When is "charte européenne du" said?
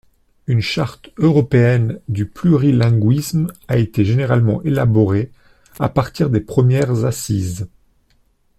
0.61-2.25